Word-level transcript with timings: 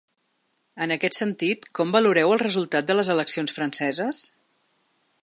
En 0.85 0.93
aquest 0.95 1.17
sentit, 1.19 1.69
com 1.79 1.93
valoreu 1.97 2.33
el 2.37 2.43
resultat 2.45 2.91
de 2.91 2.99
les 3.01 3.15
eleccions 3.19 3.57
franceses? 3.59 4.27